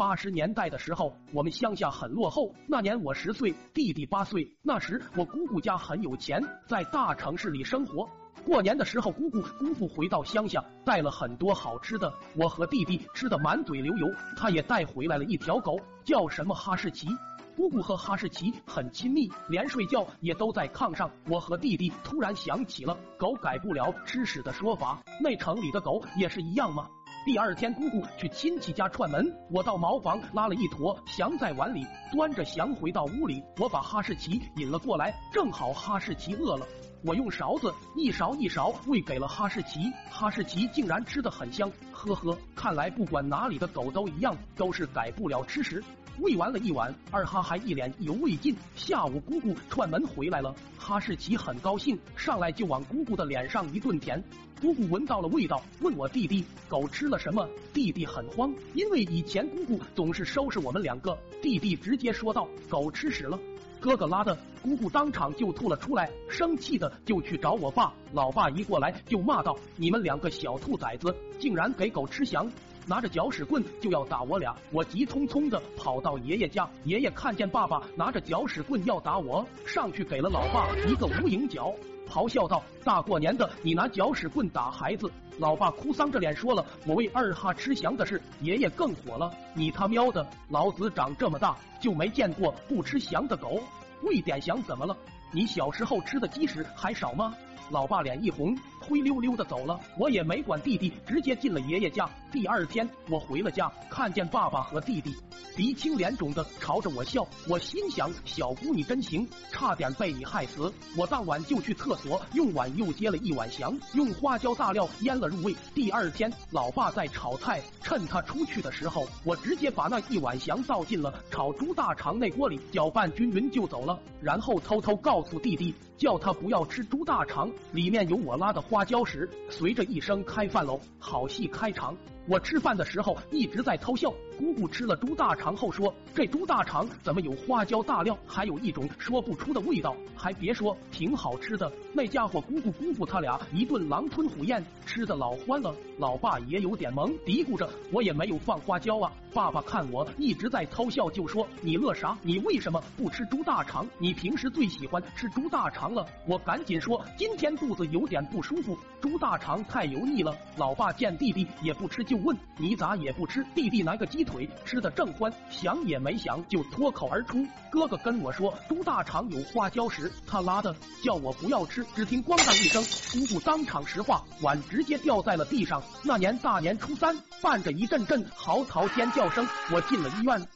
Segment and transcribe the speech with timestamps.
[0.00, 2.50] 八十年代的时候，我们乡下很落后。
[2.66, 4.50] 那年我十岁，弟弟八岁。
[4.62, 8.08] 那时我姑姑家很有钱，在大城市里生活。
[8.42, 14.06] 过年的时候，姑姑姑父回到乡下，带了很多好吃的，我和弟弟吃的满嘴流油。
[14.38, 17.06] 他也带回来了一条狗，叫什么哈士奇。
[17.54, 21.10] 姑姑和哈士奇很亲密，连睡觉也都在炕上。
[21.28, 26.88] 我和弟弟突然想起了“狗改不了吃屎”的说法，那城里的狗也是一样吗？
[27.22, 36.66] 第二天，姑姑去亲戚家串门，我到茅房拉了一坨翔在碗里，端着翔回到屋里，我把哈士奇引了过来，正好哈士奇饿了，
[37.04, 45.84] 我用勺子一勺一勺喂给了哈士奇，哈士奇竟然吃的很香，呵呵，看来不管哪里的狗都一样，都是改不了吃食。
[46.20, 48.54] 喂完了一碗，二哈还一脸意犹未尽。
[48.74, 54.22] 下午姑姑串门回来了，哈士奇很高兴，上来就往姑姑的脸上一顿舔。
[54.60, 57.48] 姑姑闻到了味道，问我弟弟狗吃了什么。
[57.72, 61.16] 弟弟很慌，因为以前姑姑总是收拾我们两个。
[61.40, 63.38] 弟弟直接说道：“狗吃屎了。”
[63.80, 67.94] 哥哥拉的，姑姑当场就吐了出来，生气的就去找我爸。
[68.12, 72.46] 老爸一过来就骂道：“你们两个小兔崽子，竟然给狗吃翔！”
[72.86, 81.72] 拿着搅屎棍就要打我俩，我急匆匆的跑到爷爷家，爷爷看见爸爸拿着搅屎棍要打我，上去给了老爸一个无影脚，
[82.08, 93.60] 咆哮道：“大过年的，你拿搅屎棍打孩子！”老爸哭丧着脸说了：“我为二哈吃翔的事。”爷爷更火了：“你他喵的，老子长这么大就没见过不吃翔的狗，
[94.02, 94.96] 喂点翔怎么了？
[95.32, 97.34] 你小时候吃的鸡屎还少吗？”
[97.70, 99.78] 老爸脸一红，灰溜溜的走了。
[99.98, 102.08] 我也没管弟弟，直接进了爷爷家。
[102.32, 105.14] 第二天，我回了家，看见爸爸和弟弟
[105.56, 110.72] 鼻青脸肿的朝着我笑，我心想：小姑你真行，差点被你害死。
[110.96, 115.54] 我当晚就去厕所，用碗又接了一碗翔，用花椒大料腌了入味。
[115.74, 123.98] 第二天，老爸在炒菜，趁他出去的时候，我直接把那一碗翔倒进了炒猪大肠那锅里，搅拌均匀就走了。
[124.20, 127.50] 然后偷偷告诉弟弟，叫他不要吃猪大肠。
[127.72, 131.92] 里面有我拉的花椒时，随着一声开饭喽，好戏开场。
[132.28, 134.14] 我吃饭的时候一直在偷笑。
[134.38, 139.94] 姑姑吃了猪大肠后说：“这猪大肠怎么有花椒大料，还有一种说不出的味道？
[140.16, 141.70] 还别说，挺好吃的。
[141.92, 145.74] 那家伙姑姑姑父他俩一顿狼吞虎咽，吃的老欢了。
[145.98, 149.12] 老爸也有点懵，嘀咕着：我也没有放花椒啊。
[149.34, 152.16] 爸爸看我一直在偷笑，就说：你乐啥？
[152.22, 153.86] 你为什么不吃猪大肠？
[153.98, 156.06] 你平时最喜欢吃猪大肠了。
[156.26, 158.59] 我赶紧说：今天肚子有点不舒
[159.00, 160.36] 猪大肠太油腻了。
[160.56, 163.44] 老爸见弟弟也不吃，就问：你咋也不吃？
[163.54, 164.48] 弟弟拿个鸡腿。
[164.64, 172.82] 吃的正欢，想也没想就脱口而出：“哥哥跟我说猪大肠有花椒时，他拉的，叫我不要吃。”只听咣当一声，
[173.12, 175.82] 姑姑当场石化，碗直接掉在了地上。
[176.04, 180.46] 那年大年初三，伴着一阵阵嚎啕尖叫声，我进了医院。